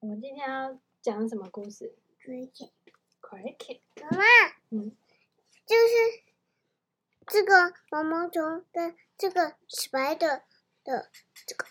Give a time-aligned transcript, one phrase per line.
[0.00, 1.94] 我们今天要讲什么故事
[2.24, 2.70] ？Cricket，Cricket。
[3.20, 4.24] Cricket 妈妈，
[4.70, 4.96] 嗯，
[5.66, 6.22] 就是
[7.26, 10.40] 这个毛毛虫的这个 spider
[10.82, 11.10] 的
[11.46, 11.66] 这个，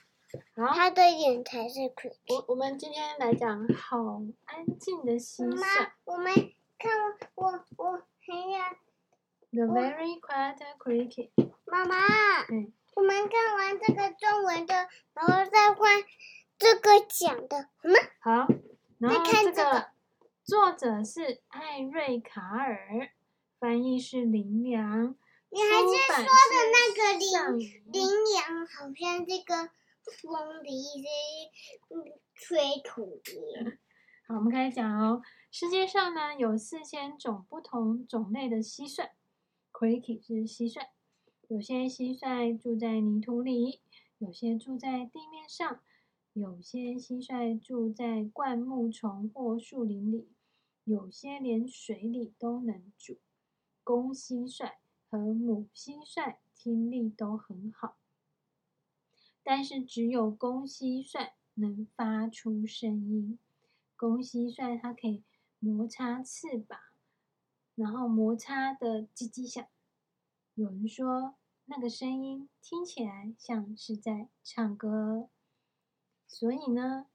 [0.56, 2.16] 好，它的眼才是 cricket。
[2.28, 3.98] 我我们今天来讲好
[4.46, 5.56] 安静的蟋蟀。
[5.56, 6.32] 妈妈，我们
[6.78, 6.92] 看
[7.34, 8.78] 我我我很想
[9.52, 11.32] The very quiet cricket。
[11.66, 11.96] 妈妈，
[12.52, 16.04] 嗯，我们看完这个中文的，然后再换
[16.60, 17.96] 这个讲的，好吗？
[18.20, 18.54] 好，
[18.98, 19.88] 然后这个这个
[20.44, 23.12] 作者是艾瑞卡尔，
[23.58, 25.16] 翻译是林良。
[25.52, 28.04] 你还是说的那个上羚羚
[28.36, 29.72] 羊，好像这个
[30.22, 33.78] 风的意思，嗯，吹土的。
[34.28, 35.22] 好，我们开始讲哦。
[35.50, 39.10] 世界上呢有四千种不同种类的蟋蟀
[39.72, 40.88] ，Cricket 是蟋蟀。
[41.48, 43.80] 有些蟋蟀住在泥土里，
[44.20, 45.80] 有些住在地面上，
[46.34, 50.28] 有些蟋蟀住在灌木丛或树林里，
[50.84, 53.18] 有些连水里都能住。
[53.84, 54.74] 公蟋蟀
[55.10, 57.98] 和母蟋蟀听力都很好，
[59.42, 63.40] 但是只有公蟋蟀能发出声音。
[63.98, 65.24] 公蟋蟀它可以
[65.58, 66.80] 摩擦翅膀，
[67.74, 69.68] 然后摩擦的叽叽响。
[70.54, 75.30] 有人说那个声音听起来像是在唱歌。
[76.30, 77.08] 所以呢，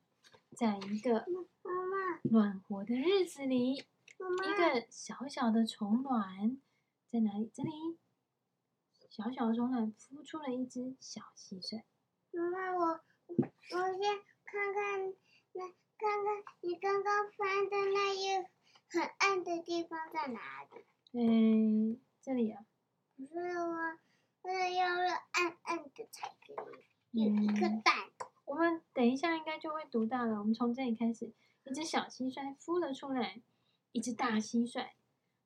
[0.56, 1.24] 在一个
[2.24, 6.60] 暖和的日子里，一个小小的虫卵
[7.10, 7.50] 在哪里？
[7.54, 7.70] 这里，
[9.08, 11.84] 小小的虫卵孵出了一只小蟋蟀。
[12.32, 15.14] 妈妈，我我先看看
[15.52, 18.44] 那看看你刚刚翻的那一
[18.90, 20.84] 很暗的地方在哪里？
[21.12, 22.66] 嗯，这里啊。
[23.16, 23.98] 不是我，
[24.42, 26.52] 我要了暗暗的才可
[27.12, 28.03] 以，有一个嗯，蛋。
[29.04, 30.38] 等一下应该就会读到了。
[30.38, 31.30] 我们从这里开始，
[31.64, 33.42] 一只小蟋蟀孵了出来，
[33.92, 34.88] 一只大蟋蟀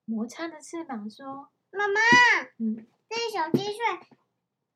[0.05, 2.01] 摩擦着翅膀说妈妈
[2.58, 4.01] ，：“嗯，这小蟋蟀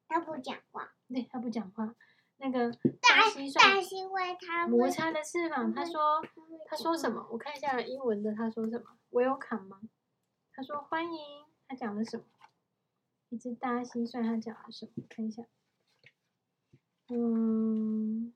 [0.08, 0.96] 它不讲话。
[1.06, 1.94] 对，它不讲话。
[2.38, 6.20] 那个大大蟋大蟀蟋蟀它摩擦的翅膀，它说
[6.66, 7.24] 它说什么？
[7.30, 9.80] 我看一下英文的，它说什么？Welcome 吗？
[10.52, 11.20] 它说欢迎。
[11.68, 12.24] 它讲了什么？
[13.28, 15.04] 一只大蟋蟀它讲了什么？
[15.08, 15.44] 看一下。
[17.08, 18.34] 嗯，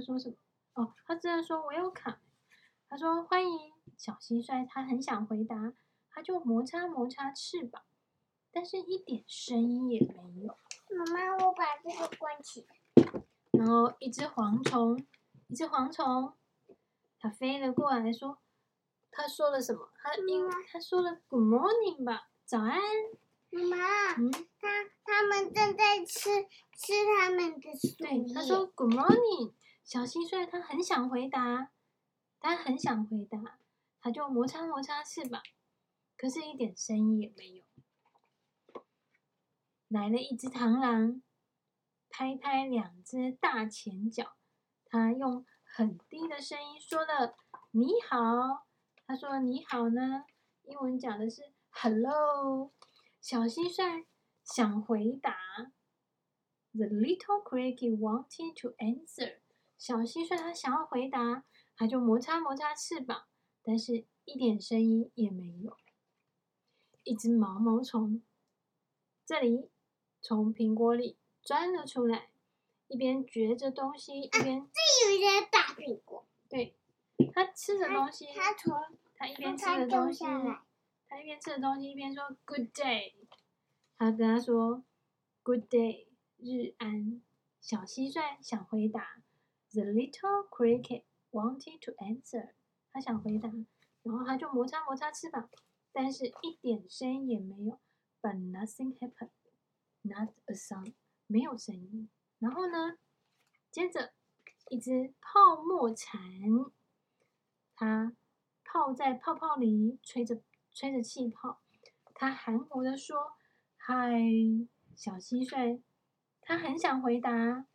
[0.00, 0.36] 它说什么？
[0.72, 2.16] 哦，他真的说 Welcome。
[2.88, 3.70] 它说欢迎。
[3.98, 5.74] 小蟋蟀他很想回答，
[6.10, 7.82] 他就摩擦摩擦翅膀，
[8.50, 10.56] 但是一点声音也没有。
[10.96, 13.22] 妈妈，我把这个关起来。
[13.50, 14.98] 然后一只蝗虫，
[15.48, 16.32] 一只蝗虫，
[17.18, 18.38] 它飞了过来说
[19.12, 19.90] ：“他说了什么？
[20.02, 22.80] 他因为它说了 ‘Good morning’ 吧，早安。
[23.50, 23.76] 妈妈，
[24.14, 24.68] 嗯，它
[25.04, 26.30] 它们正在吃
[26.72, 28.34] 吃他们的树对，叶。
[28.34, 29.52] 它说 ‘Good morning’。
[29.90, 31.72] 小蟋蟀它很想回答，
[32.38, 33.58] 它很想回答，
[34.00, 35.42] 它就摩擦摩擦翅膀，
[36.16, 37.64] 可是一点声音也没有。
[39.88, 41.20] 来了一只螳螂，
[42.08, 44.36] 拍拍两只大前脚，
[44.84, 47.34] 它用很低的声音说了
[47.74, 48.66] “你好”。
[49.04, 50.24] 他说“你好”呢，
[50.62, 52.70] 英文讲的是 “hello”。
[53.20, 54.06] 小蟋蟀
[54.44, 55.36] 想回答
[56.70, 59.39] ，The little cricket wanted to answer。
[59.80, 61.42] 小蟋蟀它想要回答，
[61.74, 63.24] 它就摩擦摩擦翅膀，
[63.62, 65.74] 但是一点声音也没有。
[67.02, 68.22] 一只毛毛虫，
[69.24, 69.70] 这里
[70.20, 72.28] 从苹果里钻了出来，
[72.88, 76.28] 一边嚼着东西，一边、啊、这有一个大苹果。
[76.50, 76.76] 对，
[77.32, 78.78] 它吃着东西，它从
[79.14, 80.26] 它一边吃着东西，
[81.08, 83.14] 它一边吃着东西一边说 “Good day”。
[83.96, 84.84] 它跟他说
[85.42, 87.22] “Good day”，日安。
[87.62, 89.22] 小蟋蟀想回答
[89.72, 92.50] ，The little cricket wanted to answer。
[92.92, 93.48] 他想回答，
[94.02, 95.48] 然后他就摩擦摩擦翅膀，
[95.92, 97.78] 但是一点声音也没有。
[98.20, 99.30] But nothing happened,
[100.02, 100.94] not a sound，
[101.26, 102.10] 没有声音。
[102.38, 102.98] 然后呢，
[103.70, 104.12] 接着
[104.68, 106.20] 一只泡沫蝉，
[107.76, 108.14] 它
[108.64, 110.42] 泡在泡泡里，吹着
[110.72, 111.60] 吹着气泡。
[112.12, 113.32] 它含糊地说
[113.78, 114.20] ：“嗨，
[114.94, 115.80] 小蟋蟀。”
[116.42, 117.66] 它很想回答。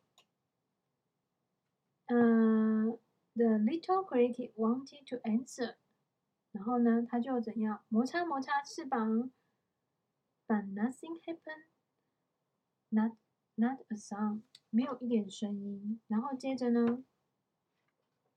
[2.08, 5.76] 嗯、uh,，The little cricket wanted to answer。
[6.52, 9.32] 然后呢，他就怎样摩擦摩擦翅膀
[10.48, 11.66] ，But nothing happened,
[12.90, 13.18] not
[13.56, 16.00] not a sound，没有一点声音。
[16.08, 17.04] 然后接着呢，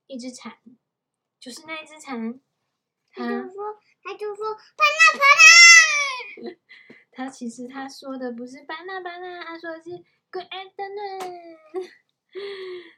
[0.07, 0.57] 一只蝉，
[1.39, 2.41] 就是那一只蝉，
[3.11, 5.23] 它就说，它就说，巴拉巴
[6.49, 6.55] 拉。
[7.11, 9.89] 它其实他说的不是巴拉巴拉，他说的是
[10.31, 11.57] Good afternoon。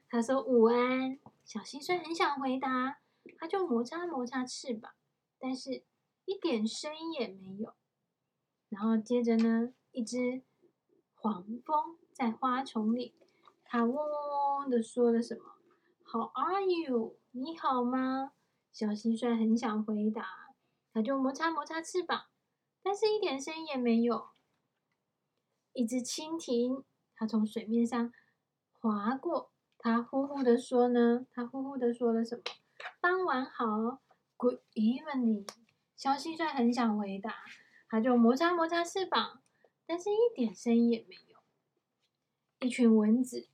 [0.10, 3.00] 他说午安，小蟋蟀很想回答，
[3.38, 4.94] 它就摩擦摩擦翅膀，
[5.40, 5.84] 但是
[6.26, 7.74] 一点声音也没有。
[8.70, 10.44] 然后接着呢，一只
[11.16, 13.16] 黄蜂在花丛里，
[13.64, 15.56] 它嗡嗡嗡的说了什么
[16.04, 17.18] ？How are you？
[17.32, 18.34] 你好吗？
[18.74, 20.54] 小蟋蟀很想回答，
[20.94, 22.26] 它就摩擦摩擦翅膀，
[22.84, 24.30] 但是一点声音也没有。
[25.74, 26.84] 一只蜻蜓，
[27.16, 28.12] 它从水面上
[28.82, 32.42] 划过，他呼呼的说呢，他呼呼的说了什么？
[33.00, 34.02] 傍晚好
[34.38, 35.48] ，Good evening。
[35.96, 37.46] 小蟋蟀很想回答。
[37.88, 39.44] 它就摩擦摩擦翅膀，
[39.86, 41.38] 但是一点声音也没有。
[42.62, 43.50] 一群蚊子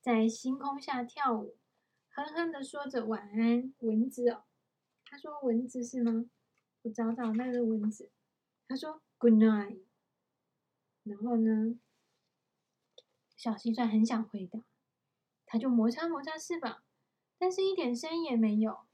[0.00, 1.56] 在星空下跳舞，
[2.10, 3.72] 哼哼的说着晚安。
[3.78, 4.42] 蚊子哦，
[5.06, 6.26] 他说蚊子是吗？
[6.82, 8.10] 我找找那个蚊子。
[8.66, 9.78] 他说 Good night。
[11.04, 11.78] 然后呢，
[13.42, 14.60] 小蟋蟀很想回答，
[15.46, 16.80] 它就摩擦摩擦翅膀，
[17.38, 18.86] 但是一点声音也没有。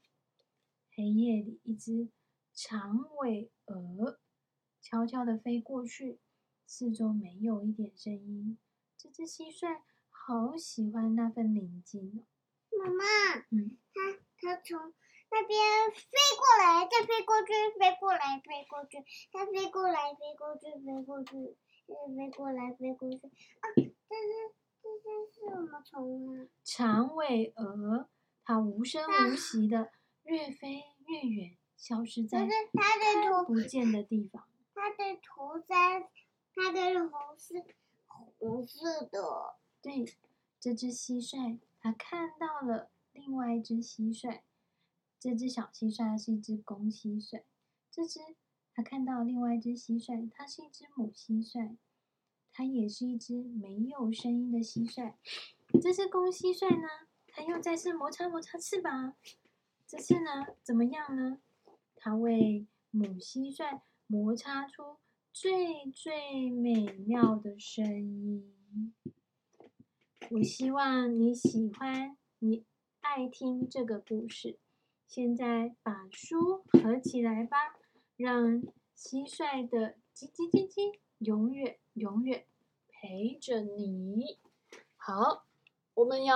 [0.91, 2.09] 黑夜里，一只
[2.51, 4.19] 长尾鹅。
[4.81, 6.19] 悄悄地飞过去，
[6.65, 8.57] 四周没有一点声音。
[8.97, 12.25] 这只蟋蟀好喜欢那份宁静哦。
[12.75, 14.95] 妈妈，嗯，它它从
[15.31, 15.59] 那边
[15.91, 18.97] 飞过来，再飞过去，飞过来，飞过去，
[19.31, 21.55] 再飞过来，飞过去，飞过去，
[21.87, 23.17] 再飞过来，飞过去。
[23.17, 23.91] 啊，这是
[24.81, 26.47] 这是什么虫啊？
[26.63, 28.07] 长尾蛾，
[28.43, 29.91] 它无声无息的
[30.23, 34.47] 越飞越远，消失在看不见的地方。
[34.73, 36.09] 它的头在，
[36.55, 37.63] 它的头是
[38.15, 39.55] 红色的。
[39.81, 40.05] 对，
[40.59, 44.39] 这只蟋蟀，它看到了另外一只蟋蟀。
[45.19, 47.41] 这只小蟋蟀是一只公蟋蟀。
[47.91, 48.19] 这只，
[48.73, 51.75] 它看到另外一只蟋蟀，它是一只母蟋蟀。
[52.51, 55.13] 它也是一只没有声音的蟋蟀。
[55.81, 56.87] 这只公蟋蟀呢，
[57.27, 59.15] 它又再次摩擦摩擦翅膀。
[59.85, 61.39] 这次呢，怎么样呢？
[61.95, 63.81] 它为母蟋蟀。
[64.11, 64.97] 摩擦出
[65.31, 68.51] 最最美妙的声音。
[70.31, 72.65] 我希望你喜欢，你
[73.01, 74.57] 爱听这个故事。
[75.09, 77.57] 现在把书合起来吧，
[78.15, 78.61] 让
[78.95, 82.45] 蟋蟀的叽叽叽叽永远永远
[82.87, 84.37] 陪着你。
[84.95, 85.47] 好，
[85.95, 86.35] 我们要。